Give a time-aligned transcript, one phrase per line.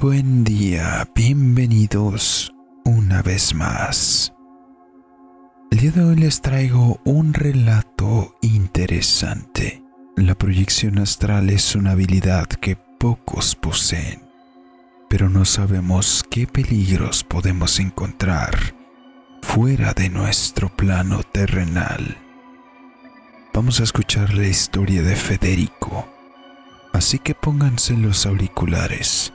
[0.00, 2.54] buen día, bienvenidos
[2.86, 4.32] una vez más.
[5.70, 9.84] El día de hoy les traigo un relato interesante.
[10.16, 14.22] La proyección astral es una habilidad que pocos poseen,
[15.10, 18.56] pero no sabemos qué peligros podemos encontrar
[19.42, 22.16] fuera de nuestro plano terrenal.
[23.52, 26.08] Vamos a escuchar la historia de Federico,
[26.94, 29.34] así que pónganse los auriculares,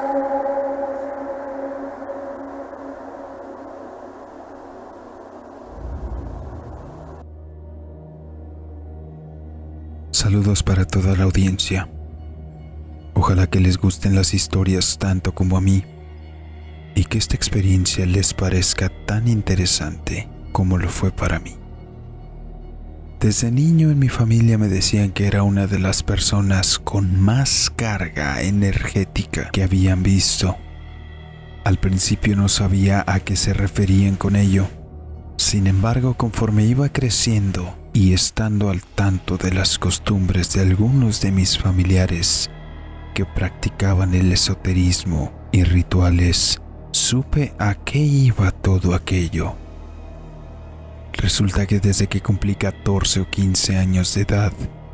[10.21, 11.89] Saludos para toda la audiencia.
[13.15, 15.83] Ojalá que les gusten las historias tanto como a mí
[16.93, 21.55] y que esta experiencia les parezca tan interesante como lo fue para mí.
[23.19, 27.71] Desde niño en mi familia me decían que era una de las personas con más
[27.75, 30.55] carga energética que habían visto.
[31.63, 34.67] Al principio no sabía a qué se referían con ello.
[35.37, 41.31] Sin embargo, conforme iba creciendo y estando al tanto de las costumbres de algunos de
[41.31, 42.49] mis familiares
[43.13, 49.55] que practicaban el esoterismo y rituales, supe a qué iba todo aquello.
[51.13, 54.53] Resulta que desde que cumplí 14 o 15 años de edad,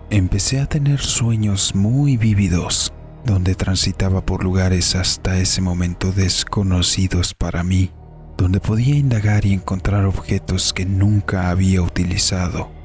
[0.10, 2.92] empecé a tener sueños muy vívidos,
[3.24, 7.92] donde transitaba por lugares hasta ese momento desconocidos para mí,
[8.36, 12.77] donde podía indagar y encontrar objetos que nunca había utilizado.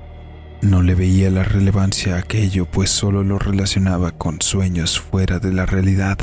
[0.62, 5.52] No le veía la relevancia a aquello, pues solo lo relacionaba con sueños fuera de
[5.52, 6.18] la realidad.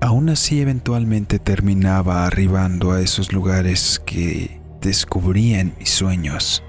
[0.00, 6.64] Aún así, eventualmente terminaba arribando a esos lugares que descubría en mis sueños.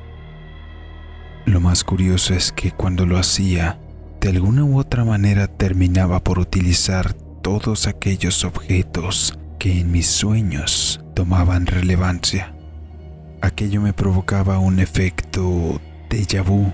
[1.45, 3.79] Lo más curioso es que cuando lo hacía,
[4.21, 11.01] de alguna u otra manera terminaba por utilizar todos aquellos objetos que en mis sueños
[11.15, 12.55] tomaban relevancia.
[13.41, 16.71] Aquello me provocaba un efecto déjà vu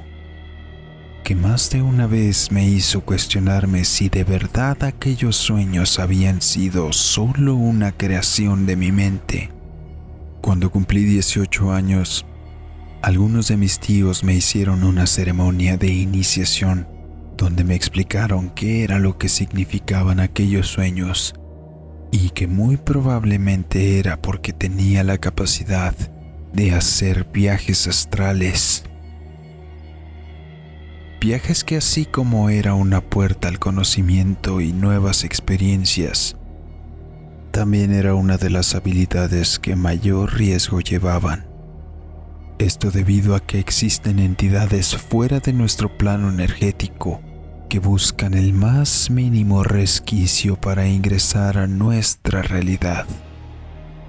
[1.23, 6.91] que más de una vez me hizo cuestionarme si de verdad aquellos sueños habían sido
[6.93, 9.51] solo una creación de mi mente
[10.41, 12.25] cuando cumplí 18 años,
[13.03, 16.87] algunos de mis tíos me hicieron una ceremonia de iniciación
[17.37, 21.35] donde me explicaron qué era lo que significaban aquellos sueños
[22.11, 25.95] y que muy probablemente era porque tenía la capacidad
[26.53, 28.83] de hacer viajes astrales.
[31.21, 36.35] Viajes que así como era una puerta al conocimiento y nuevas experiencias,
[37.51, 41.45] también era una de las habilidades que mayor riesgo llevaban.
[42.57, 47.21] Esto debido a que existen entidades fuera de nuestro plano energético
[47.69, 53.05] que buscan el más mínimo resquicio para ingresar a nuestra realidad,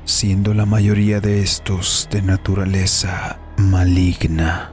[0.07, 4.73] siendo la mayoría de estos de naturaleza maligna.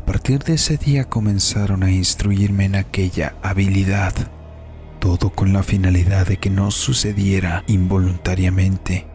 [0.00, 4.14] A partir de ese día comenzaron a instruirme en aquella habilidad
[4.98, 9.06] todo con la finalidad de que no sucediera involuntariamente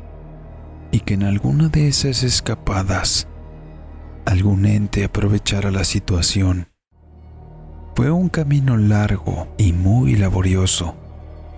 [0.91, 3.27] y que en alguna de esas escapadas
[4.27, 6.67] algún ente aprovechara la situación.
[7.95, 10.95] Fue un camino largo y muy laborioso,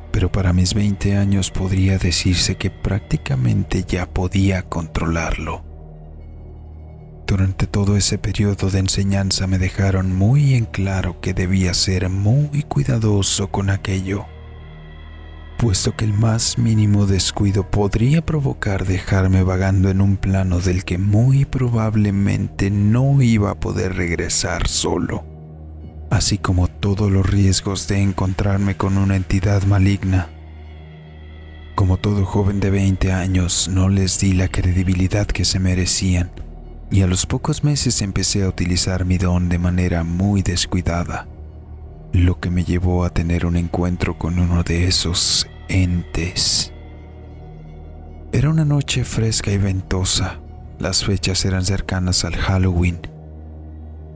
[0.10, 5.67] pero para mis 20 años podría decirse que prácticamente ya podía controlarlo.
[7.28, 12.64] Durante todo ese periodo de enseñanza me dejaron muy en claro que debía ser muy
[12.64, 14.26] cuidadoso con aquello,
[15.58, 20.98] puesto que el más mínimo descuido podría provocar dejarme vagando en un plano del que
[20.98, 25.26] muy probablemente no iba a poder regresar solo,
[26.10, 30.30] así como todos los riesgos de encontrarme con una entidad maligna.
[31.76, 36.32] Como todo joven de 20 años, no les di la credibilidad que se merecían
[36.90, 41.28] y a los pocos meses empecé a utilizar mi don de manera muy descuidada,
[42.14, 46.72] lo que me llevó a tener un encuentro con uno de esos entes.
[48.32, 50.40] Era una noche fresca y ventosa,
[50.80, 53.00] las fechas eran cercanas al Halloween.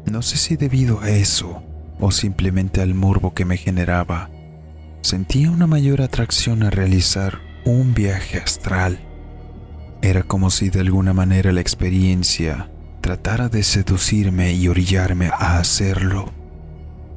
[0.05, 1.63] No sé si debido a eso
[1.99, 4.29] o simplemente al morbo que me generaba,
[5.01, 8.99] sentía una mayor atracción a realizar un viaje astral
[10.01, 12.69] era como si de alguna manera la experiencia
[13.01, 16.31] tratara de seducirme y orillarme a hacerlo.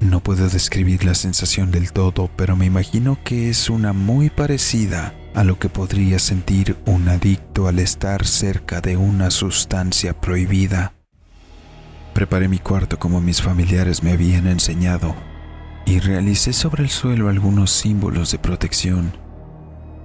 [0.01, 5.15] No puedo describir la sensación del todo, pero me imagino que es una muy parecida
[5.35, 10.95] a lo que podría sentir un adicto al estar cerca de una sustancia prohibida.
[12.13, 15.15] Preparé mi cuarto como mis familiares me habían enseñado
[15.87, 19.24] y realicé sobre el suelo algunos símbolos de protección.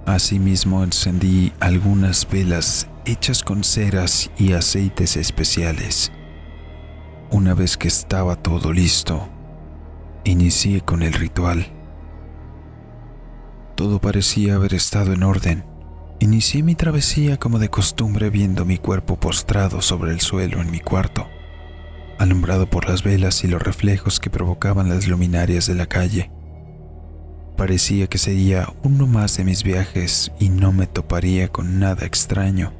[0.06, 6.12] Asimismo encendí algunas velas hechas con ceras y aceites especiales.
[7.30, 9.28] Una vez que estaba todo listo,
[10.24, 11.66] inicié con el ritual.
[13.76, 15.64] Todo parecía haber estado en orden.
[16.18, 20.80] Inicié mi travesía como de costumbre viendo mi cuerpo postrado sobre el suelo en mi
[20.80, 21.28] cuarto
[22.20, 26.30] alumbrado por las velas y los reflejos que provocaban las luminarias de la calle.
[27.60, 32.72] Parecía que sería uno más de mis viajes y no me toparía con nada extraño.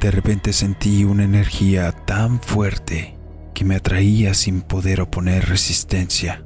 [0.00, 3.16] De repente sentí una energía tan fuerte
[3.54, 6.44] que me atraía sin poder oponer resistencia.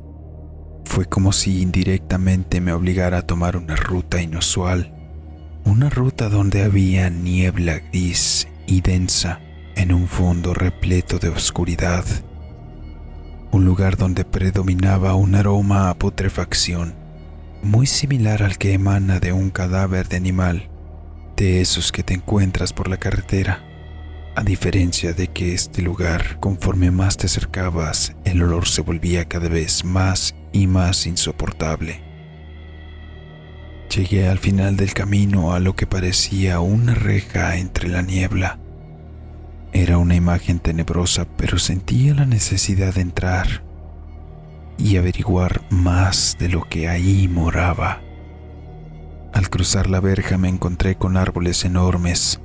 [0.84, 4.94] Fue como si indirectamente me obligara a tomar una ruta inusual,
[5.64, 9.40] una ruta donde había niebla gris y densa
[9.76, 12.04] en un fondo repleto de oscuridad,
[13.50, 16.94] un lugar donde predominaba un aroma a putrefacción,
[17.62, 20.68] muy similar al que emana de un cadáver de animal,
[21.36, 23.64] de esos que te encuentras por la carretera,
[24.36, 29.48] a diferencia de que este lugar, conforme más te acercabas, el olor se volvía cada
[29.48, 32.02] vez más y más insoportable.
[33.94, 38.60] Llegué al final del camino a lo que parecía una reja entre la niebla
[39.72, 43.62] era una imagen tenebrosa, pero sentía la necesidad de entrar
[44.76, 48.00] y averiguar más de lo que ahí moraba.
[49.32, 52.40] Al cruzar la verja me encontré con árboles enormes,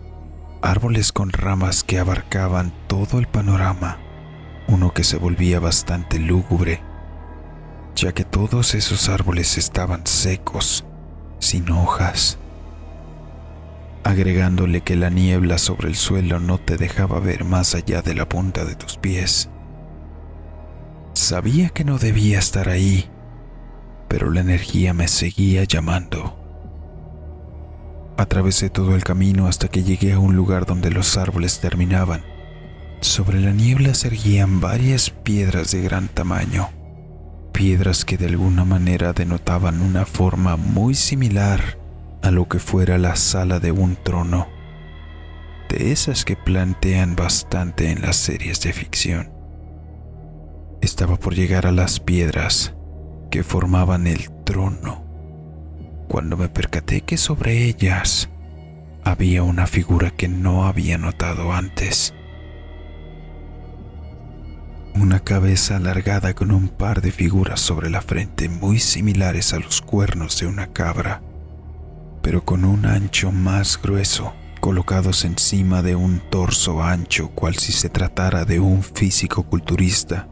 [0.62, 4.00] árboles con ramas que abarcaban todo el panorama,
[4.68, 6.82] uno que se volvía bastante lúgubre,
[7.96, 10.86] ya que todos esos árboles estaban secos,
[11.40, 12.40] sin hojas
[14.04, 18.28] agregándole que la niebla sobre el suelo no te dejaba ver más allá de la
[18.28, 19.50] punta de tus pies.
[21.14, 23.10] Sabía que no debía estar ahí,
[24.08, 26.40] pero la energía me seguía llamando.
[28.18, 32.24] Atravesé todo el camino hasta que llegué a un lugar donde los árboles terminaban.
[33.02, 36.70] Sobre la niebla se erguían varias piedras de gran tamaño,
[37.52, 41.83] piedras que de alguna manera denotaban una forma muy similar
[42.24, 44.48] a lo que fuera la sala de un trono,
[45.68, 49.34] de esas que plantean bastante en las series de ficción.
[50.82, 52.74] Estaba por llegar a las piedras
[53.30, 55.04] que formaban el trono,
[56.08, 58.30] cuando me percaté que sobre ellas
[59.04, 62.14] había una figura que no había notado antes.
[64.96, 69.82] Una cabeza alargada con un par de figuras sobre la frente muy similares a los
[69.82, 71.22] cuernos de una cabra
[72.24, 77.90] pero con un ancho más grueso, colocados encima de un torso ancho cual si se
[77.90, 80.30] tratara de un físico culturista,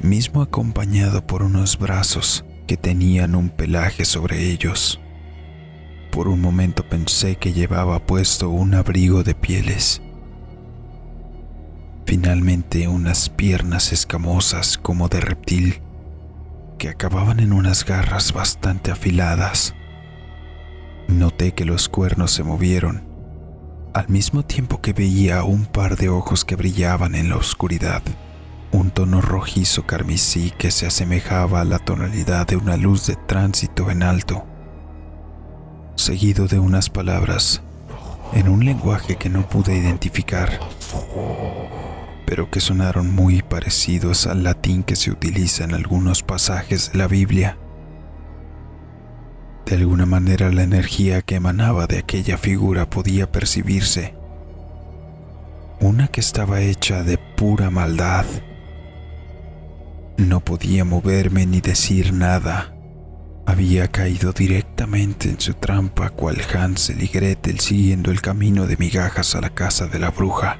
[0.00, 5.00] mismo acompañado por unos brazos que tenían un pelaje sobre ellos.
[6.10, 10.00] Por un momento pensé que llevaba puesto un abrigo de pieles.
[12.06, 15.82] Finalmente unas piernas escamosas como de reptil
[16.78, 19.74] que acababan en unas garras bastante afiladas.
[21.08, 23.04] Noté que los cuernos se movieron,
[23.92, 28.02] al mismo tiempo que veía un par de ojos que brillaban en la oscuridad,
[28.72, 33.90] un tono rojizo carmesí que se asemejaba a la tonalidad de una luz de tránsito
[33.90, 34.44] en alto,
[35.94, 37.62] seguido de unas palabras
[38.32, 40.58] en un lenguaje que no pude identificar,
[42.26, 47.06] pero que sonaron muy parecidos al latín que se utiliza en algunos pasajes de la
[47.06, 47.58] Biblia.
[49.66, 54.14] De alguna manera la energía que emanaba de aquella figura podía percibirse.
[55.80, 58.26] Una que estaba hecha de pura maldad.
[60.18, 62.74] No podía moverme ni decir nada.
[63.46, 69.34] Había caído directamente en su trampa cual Hansel y Gretel siguiendo el camino de migajas
[69.34, 70.58] a la casa de la bruja.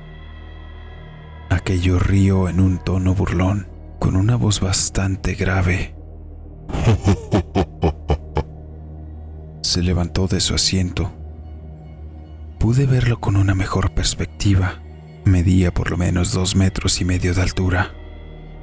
[1.51, 3.69] Aquello río en un tono burlón,
[4.01, 5.95] con una voz bastante grave.
[9.75, 11.13] Se levantó de su asiento.
[12.61, 14.81] Pude verlo con una mejor perspectiva.
[15.25, 17.91] Medía por lo menos dos metros y medio de altura,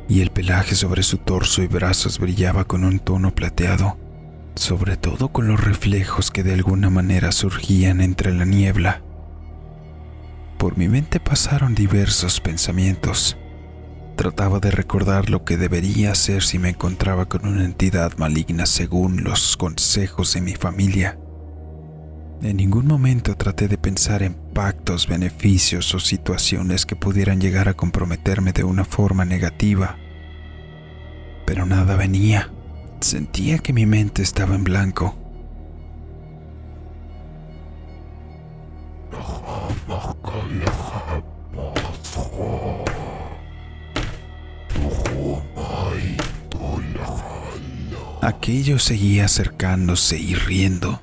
[0.08, 3.98] y el pelaje sobre su torso y brazos brillaba con un tono plateado,
[4.56, 9.02] sobre todo con los reflejos que de alguna manera surgían entre la niebla.
[10.58, 13.36] Por mi mente pasaron diversos pensamientos,
[14.22, 19.24] trataba de recordar lo que debería hacer si me encontraba con una entidad maligna según
[19.24, 21.18] los consejos de mi familia.
[22.44, 27.74] En ningún momento traté de pensar en pactos, beneficios o situaciones que pudieran llegar a
[27.74, 29.98] comprometerme de una forma negativa.
[31.48, 32.52] Pero nada venía.
[33.00, 35.21] Sentía que mi mente estaba en blanco.
[48.22, 51.02] Aquello seguía acercándose y riendo.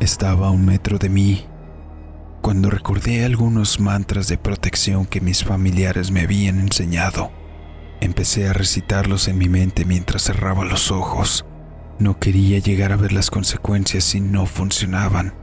[0.00, 1.46] Estaba a un metro de mí
[2.40, 7.30] cuando recordé algunos mantras de protección que mis familiares me habían enseñado.
[8.00, 11.46] Empecé a recitarlos en mi mente mientras cerraba los ojos.
[12.00, 15.41] No quería llegar a ver las consecuencias si no funcionaban.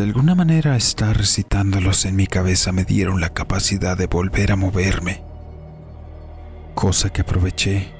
[0.00, 4.56] De alguna manera estar recitándolos en mi cabeza me dieron la capacidad de volver a
[4.56, 5.22] moverme,
[6.74, 7.92] cosa que aproveché.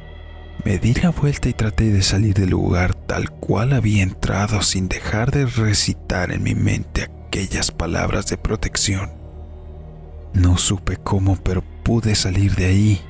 [0.64, 4.88] Me di la vuelta y traté de salir del lugar tal cual había entrado sin
[4.88, 9.11] dejar de recitar en mi mente aquellas palabras de protección.
[10.33, 13.00] No supe cómo, pero pude salir de ahí.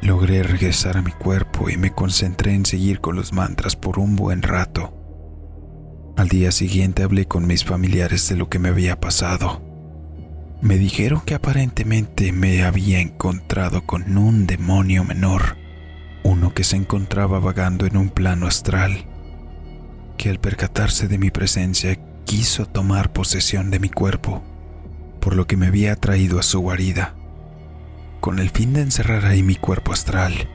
[0.00, 4.16] Logré regresar a mi cuerpo y me concentré en seguir con los mantras por un
[4.16, 5.01] buen rato.
[6.22, 9.60] Al día siguiente hablé con mis familiares de lo que me había pasado.
[10.60, 15.56] Me dijeron que aparentemente me había encontrado con un demonio menor,
[16.22, 19.04] uno que se encontraba vagando en un plano astral,
[20.16, 24.44] que al percatarse de mi presencia quiso tomar posesión de mi cuerpo,
[25.18, 27.16] por lo que me había traído a su guarida,
[28.20, 30.48] con el fin de encerrar ahí mi cuerpo astral,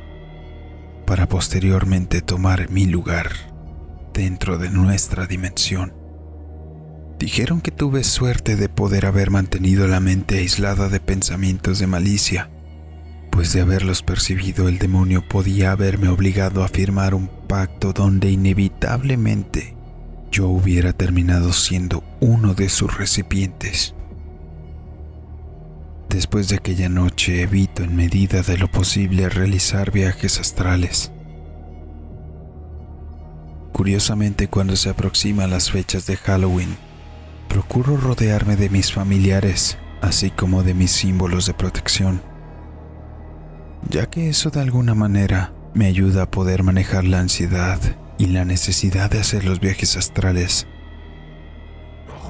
[1.06, 3.57] para posteriormente tomar mi lugar
[4.18, 5.94] dentro de nuestra dimensión.
[7.20, 12.50] Dijeron que tuve suerte de poder haber mantenido la mente aislada de pensamientos de malicia,
[13.32, 19.76] pues de haberlos percibido el demonio podía haberme obligado a firmar un pacto donde inevitablemente
[20.32, 23.94] yo hubiera terminado siendo uno de sus recipientes.
[26.10, 31.12] Después de aquella noche evito en medida de lo posible realizar viajes astrales
[33.78, 36.76] Curiosamente, cuando se aproximan las fechas de Halloween,
[37.48, 42.24] procuro rodearme de mis familiares, así como de mis símbolos de protección,
[43.88, 47.80] ya que eso de alguna manera me ayuda a poder manejar la ansiedad
[48.18, 50.66] y la necesidad de hacer los viajes astrales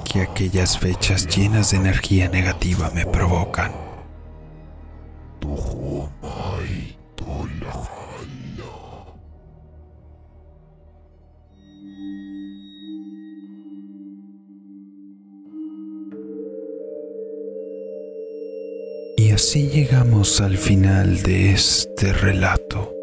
[0.04, 3.72] que aquellas fechas llenas de energía negativa me provocan.
[19.48, 22.94] Así llegamos al final de este relato.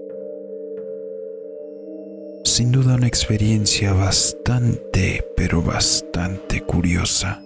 [2.43, 7.41] Sin duda una experiencia bastante, pero bastante curiosa.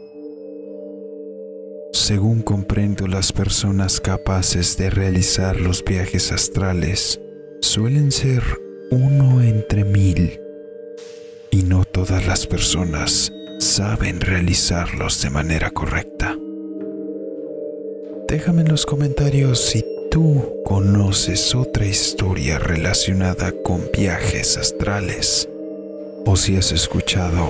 [1.94, 7.22] Según comprendo, las personas capaces de realizar los viajes astrales
[7.62, 8.44] suelen ser
[8.92, 10.42] uno entre mil
[11.52, 16.39] y no todas las personas saben realizarlos de manera correcta.
[18.30, 25.50] Déjame en los comentarios si tú conoces otra historia relacionada con viajes astrales
[26.28, 27.50] o si has escuchado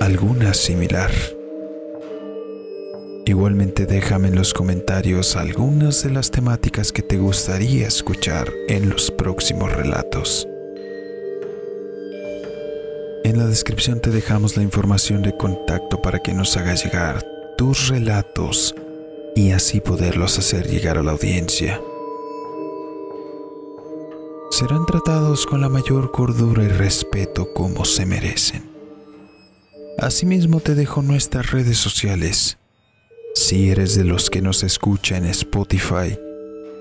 [0.00, 1.10] alguna similar.
[3.26, 9.10] Igualmente déjame en los comentarios algunas de las temáticas que te gustaría escuchar en los
[9.10, 10.48] próximos relatos.
[13.24, 17.22] En la descripción te dejamos la información de contacto para que nos hagas llegar
[17.58, 18.74] tus relatos
[19.34, 21.80] y así poderlos hacer llegar a la audiencia.
[24.50, 28.70] Serán tratados con la mayor cordura y respeto como se merecen.
[29.98, 32.58] Asimismo te dejo nuestras redes sociales.
[33.34, 36.16] Si eres de los que nos escucha en Spotify,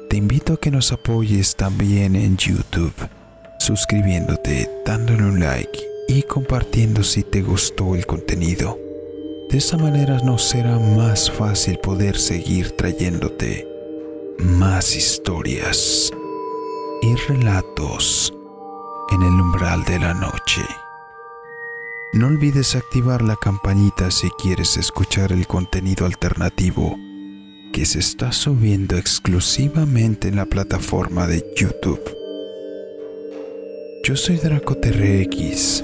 [0.10, 2.94] te invito a que nos apoyes también en YouTube,
[3.58, 8.83] suscribiéndote, dándole un like y compartiendo si te gustó el contenido.
[9.54, 13.68] De esa manera nos será más fácil poder seguir trayéndote
[14.40, 16.10] más historias
[17.04, 18.34] y relatos
[19.12, 20.64] en el umbral de la noche.
[22.14, 26.98] No olvides activar la campanita si quieres escuchar el contenido alternativo
[27.72, 32.02] que se está subiendo exclusivamente en la plataforma de YouTube.
[34.04, 35.84] Yo soy DracoTRX.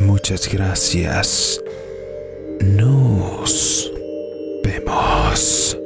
[0.00, 1.60] Muchas gracias
[2.60, 3.92] Nos
[4.64, 5.78] vemos.